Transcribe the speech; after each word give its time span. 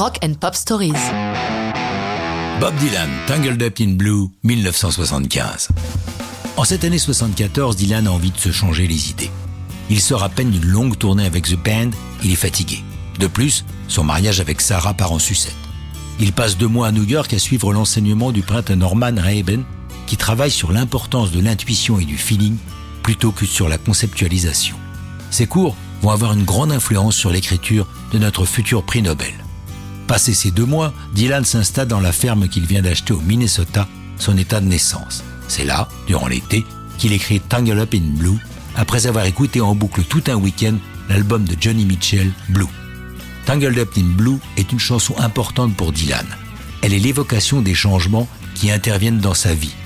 Rock 0.00 0.18
and 0.24 0.32
Pop 0.40 0.54
Stories. 0.54 0.94
Bob 2.58 2.74
Dylan, 2.76 3.10
Tangled 3.26 3.62
Up 3.62 3.80
in 3.80 3.96
Blue, 3.96 4.28
1975. 4.44 5.68
En 6.56 6.64
cette 6.64 6.84
année 6.84 6.96
74, 6.96 7.76
Dylan 7.76 8.06
a 8.06 8.10
envie 8.10 8.30
de 8.30 8.38
se 8.38 8.50
changer 8.50 8.86
les 8.86 9.10
idées. 9.10 9.30
Il 9.90 10.00
sort 10.00 10.22
à 10.22 10.30
peine 10.30 10.48
d'une 10.48 10.64
longue 10.64 10.96
tournée 10.96 11.26
avec 11.26 11.48
The 11.48 11.62
Band, 11.62 11.90
il 12.24 12.32
est 12.32 12.36
fatigué. 12.36 12.82
De 13.18 13.26
plus, 13.26 13.66
son 13.88 14.02
mariage 14.02 14.40
avec 14.40 14.62
Sarah 14.62 14.94
part 14.94 15.12
en 15.12 15.18
sucette. 15.18 15.54
Il 16.18 16.32
passe 16.32 16.56
deux 16.56 16.66
mois 16.66 16.86
à 16.86 16.92
New 16.92 17.04
York 17.04 17.34
à 17.34 17.38
suivre 17.38 17.74
l'enseignement 17.74 18.32
du 18.32 18.40
prêtre 18.40 18.72
Norman 18.72 19.16
Raben, 19.18 19.64
qui 20.06 20.16
travaille 20.16 20.50
sur 20.50 20.72
l'importance 20.72 21.30
de 21.30 21.40
l'intuition 21.40 22.00
et 22.00 22.06
du 22.06 22.16
feeling 22.16 22.56
plutôt 23.02 23.32
que 23.32 23.44
sur 23.44 23.68
la 23.68 23.76
conceptualisation. 23.76 24.76
Ces 25.30 25.46
cours 25.46 25.76
vont 26.00 26.08
avoir 26.08 26.32
une 26.32 26.44
grande 26.44 26.72
influence 26.72 27.16
sur 27.16 27.28
l'écriture 27.28 27.86
de 28.14 28.18
notre 28.18 28.46
futur 28.46 28.82
prix 28.82 29.02
Nobel. 29.02 29.39
Passé 30.10 30.34
ces 30.34 30.50
deux 30.50 30.64
mois, 30.64 30.92
Dylan 31.14 31.44
s'installe 31.44 31.86
dans 31.86 32.00
la 32.00 32.10
ferme 32.10 32.48
qu'il 32.48 32.66
vient 32.66 32.82
d'acheter 32.82 33.12
au 33.12 33.20
Minnesota, 33.20 33.86
son 34.18 34.36
état 34.36 34.60
de 34.60 34.66
naissance. 34.66 35.22
C'est 35.46 35.64
là, 35.64 35.88
durant 36.08 36.26
l'été, 36.26 36.64
qu'il 36.98 37.12
écrit 37.12 37.38
Tangle 37.38 37.78
Up 37.78 37.94
in 37.94 38.18
Blue, 38.18 38.36
après 38.74 39.06
avoir 39.06 39.24
écouté 39.26 39.60
en 39.60 39.76
boucle 39.76 40.02
tout 40.02 40.24
un 40.26 40.34
week-end 40.34 40.74
l'album 41.08 41.44
de 41.44 41.54
Johnny 41.60 41.84
Mitchell, 41.84 42.32
Blue. 42.48 42.66
Tangled 43.46 43.78
Up 43.78 43.90
in 43.96 44.16
Blue 44.16 44.38
est 44.56 44.72
une 44.72 44.80
chanson 44.80 45.16
importante 45.16 45.76
pour 45.76 45.92
Dylan. 45.92 46.26
Elle 46.82 46.92
est 46.92 46.98
l'évocation 46.98 47.62
des 47.62 47.74
changements 47.74 48.26
qui 48.56 48.72
interviennent 48.72 49.20
dans 49.20 49.34
sa 49.34 49.54
vie. 49.54 49.76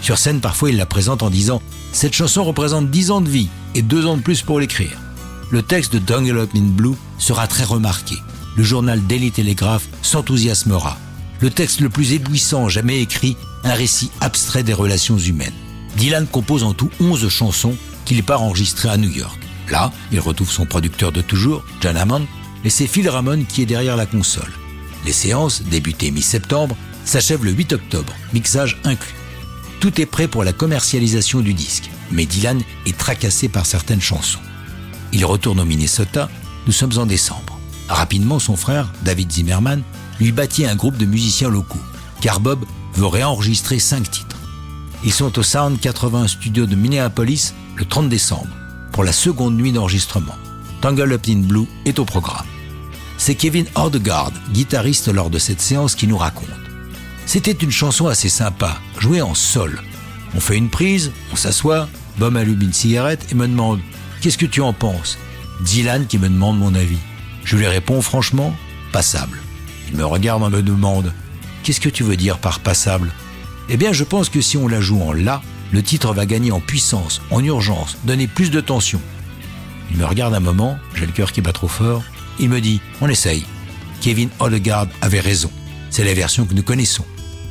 Sur 0.00 0.16
scène, 0.16 0.40
parfois, 0.40 0.70
il 0.70 0.78
la 0.78 0.86
présente 0.86 1.22
en 1.22 1.28
disant 1.28 1.60
Cette 1.92 2.14
chanson 2.14 2.42
représente 2.42 2.90
10 2.90 3.10
ans 3.10 3.20
de 3.20 3.28
vie 3.28 3.50
et 3.74 3.82
2 3.82 4.06
ans 4.06 4.16
de 4.16 4.22
plus 4.22 4.40
pour 4.40 4.60
l'écrire. 4.60 4.98
Le 5.50 5.60
texte 5.60 5.92
de 5.92 5.98
Tangled 5.98 6.38
Up 6.38 6.50
in 6.56 6.70
Blue 6.70 6.96
sera 7.18 7.46
très 7.46 7.64
remarqué. 7.64 8.16
Le 8.56 8.62
journal 8.62 9.04
Daily 9.06 9.30
Telegraph 9.30 9.88
s'enthousiasmera. 10.02 10.98
Le 11.40 11.50
texte 11.50 11.80
le 11.80 11.88
plus 11.88 12.12
éblouissant 12.12 12.68
jamais 12.68 13.00
écrit, 13.00 13.36
un 13.64 13.74
récit 13.74 14.10
abstrait 14.20 14.62
des 14.62 14.72
relations 14.72 15.18
humaines. 15.18 15.52
Dylan 15.96 16.26
compose 16.26 16.64
en 16.64 16.74
tout 16.74 16.90
11 17.00 17.28
chansons 17.28 17.76
qu'il 18.04 18.22
part 18.22 18.42
enregistrer 18.42 18.88
à 18.88 18.96
New 18.96 19.10
York. 19.10 19.38
Là, 19.70 19.92
il 20.12 20.20
retrouve 20.20 20.50
son 20.50 20.66
producteur 20.66 21.10
de 21.12 21.22
toujours, 21.22 21.64
John 21.80 21.96
Hammond, 21.96 22.26
et 22.64 22.70
c'est 22.70 22.86
Phil 22.86 23.08
Ramone 23.08 23.46
qui 23.46 23.62
est 23.62 23.66
derrière 23.66 23.96
la 23.96 24.06
console. 24.06 24.52
Les 25.04 25.12
séances, 25.12 25.62
débutées 25.62 26.10
mi-septembre, 26.10 26.76
s'achèvent 27.04 27.44
le 27.44 27.52
8 27.52 27.74
octobre, 27.74 28.12
mixage 28.32 28.78
inclus. 28.84 29.14
Tout 29.80 30.00
est 30.00 30.06
prêt 30.06 30.28
pour 30.28 30.44
la 30.44 30.52
commercialisation 30.52 31.40
du 31.40 31.52
disque, 31.52 31.90
mais 32.10 32.24
Dylan 32.24 32.62
est 32.86 32.96
tracassé 32.96 33.48
par 33.48 33.66
certaines 33.66 34.00
chansons. 34.00 34.38
Il 35.12 35.24
retourne 35.24 35.60
au 35.60 35.64
Minnesota, 35.64 36.30
nous 36.66 36.72
sommes 36.72 36.98
en 36.98 37.06
décembre. 37.06 37.53
Rapidement, 37.88 38.38
son 38.38 38.56
frère, 38.56 38.90
David 39.02 39.30
Zimmerman, 39.30 39.82
lui 40.20 40.32
bâtit 40.32 40.66
un 40.66 40.76
groupe 40.76 40.96
de 40.96 41.06
musiciens 41.06 41.50
locaux, 41.50 41.82
car 42.20 42.40
Bob 42.40 42.64
veut 42.94 43.06
réenregistrer 43.06 43.78
cinq 43.78 44.10
titres. 44.10 44.36
Ils 45.04 45.12
sont 45.12 45.38
au 45.38 45.42
Sound 45.42 45.78
80 45.78 46.28
Studio 46.28 46.66
de 46.66 46.76
Minneapolis 46.76 47.52
le 47.76 47.84
30 47.84 48.08
décembre, 48.08 48.48
pour 48.92 49.04
la 49.04 49.12
seconde 49.12 49.56
nuit 49.56 49.72
d'enregistrement. 49.72 50.34
Tangle 50.80 51.12
Up 51.12 51.26
in 51.28 51.40
Blue 51.40 51.66
est 51.84 51.98
au 51.98 52.04
programme. 52.04 52.46
C'est 53.18 53.34
Kevin 53.34 53.66
Ordegaard, 53.74 54.32
guitariste 54.52 55.08
lors 55.08 55.30
de 55.30 55.38
cette 55.38 55.60
séance, 55.60 55.94
qui 55.94 56.06
nous 56.06 56.18
raconte. 56.18 56.48
C'était 57.26 57.52
une 57.52 57.70
chanson 57.70 58.06
assez 58.06 58.28
sympa, 58.28 58.78
jouée 58.98 59.22
en 59.22 59.34
sol. 59.34 59.80
On 60.34 60.40
fait 60.40 60.56
une 60.56 60.70
prise, 60.70 61.12
on 61.32 61.36
s'assoit, 61.36 61.88
Bob 62.18 62.36
allume 62.36 62.62
une 62.62 62.72
cigarette 62.72 63.26
et 63.30 63.34
me 63.34 63.48
demande 63.48 63.80
Qu'est-ce 64.20 64.38
que 64.38 64.46
tu 64.46 64.60
en 64.60 64.72
penses? 64.72 65.18
Dylan 65.60 66.06
qui 66.06 66.18
me 66.18 66.28
demande 66.28 66.58
mon 66.58 66.74
avis. 66.74 66.98
Je 67.44 67.56
lui 67.56 67.66
réponds 67.66 68.02
franchement 68.02 68.54
Passable. 68.92 69.40
Il 69.90 69.96
me 69.96 70.04
regarde 70.04 70.42
et 70.42 70.56
me 70.56 70.62
demande 70.62 71.12
Qu'est-ce 71.62 71.80
que 71.80 71.88
tu 71.88 72.02
veux 72.02 72.16
dire 72.16 72.38
par 72.38 72.60
passable? 72.60 73.10
Eh 73.68 73.76
bien, 73.76 73.92
je 73.92 74.04
pense 74.04 74.28
que 74.28 74.40
si 74.40 74.56
on 74.56 74.68
la 74.68 74.80
joue 74.80 75.00
en 75.00 75.12
La, 75.12 75.40
le 75.72 75.82
titre 75.82 76.12
va 76.12 76.26
gagner 76.26 76.52
en 76.52 76.60
puissance, 76.60 77.22
en 77.30 77.42
urgence, 77.42 77.96
donner 78.04 78.26
plus 78.26 78.50
de 78.50 78.60
tension. 78.60 79.00
Il 79.90 79.96
me 79.96 80.04
regarde 80.04 80.34
un 80.34 80.40
moment, 80.40 80.78
j'ai 80.94 81.06
le 81.06 81.12
cœur 81.12 81.32
qui 81.32 81.40
bat 81.40 81.52
trop 81.52 81.68
fort, 81.68 82.02
il 82.38 82.48
me 82.48 82.60
dit, 82.60 82.80
on 83.00 83.08
essaye. 83.08 83.44
Kevin 84.00 84.28
Odegaard 84.40 84.88
avait 85.00 85.20
raison. 85.20 85.50
C'est 85.90 86.04
la 86.04 86.14
version 86.14 86.44
que 86.44 86.54
nous 86.54 86.62
connaissons. 86.62 87.04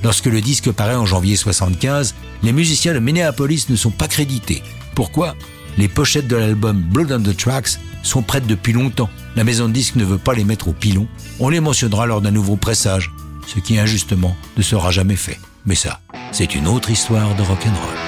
Lorsque 0.03 0.25
le 0.25 0.41
disque 0.41 0.71
paraît 0.71 0.95
en 0.95 1.05
janvier 1.05 1.35
75, 1.35 2.13
les 2.43 2.51
musiciens 2.51 2.93
de 2.93 2.99
Minneapolis 2.99 3.65
ne 3.69 3.75
sont 3.75 3.91
pas 3.91 4.07
crédités. 4.07 4.61
Pourquoi? 4.95 5.35
Les 5.77 5.87
pochettes 5.87 6.27
de 6.27 6.35
l'album 6.35 6.81
Blood 6.81 7.11
on 7.11 7.23
the 7.23 7.35
Tracks 7.35 7.79
sont 8.03 8.21
prêtes 8.21 8.45
depuis 8.45 8.73
longtemps. 8.73 9.09
La 9.35 9.43
maison 9.43 9.67
de 9.67 9.73
disques 9.73 9.95
ne 9.95 10.05
veut 10.05 10.17
pas 10.17 10.33
les 10.33 10.43
mettre 10.43 10.67
au 10.67 10.73
pilon. 10.73 11.07
On 11.39 11.49
les 11.49 11.59
mentionnera 11.59 12.05
lors 12.05 12.21
d'un 12.21 12.31
nouveau 12.31 12.55
pressage, 12.55 13.11
ce 13.47 13.59
qui 13.59 13.79
injustement 13.79 14.35
ne 14.57 14.61
sera 14.61 14.91
jamais 14.91 15.15
fait. 15.15 15.39
Mais 15.65 15.75
ça, 15.75 16.01
c'est 16.31 16.55
une 16.55 16.67
autre 16.67 16.91
histoire 16.91 17.35
de 17.35 17.41
rock'n'roll. 17.41 18.02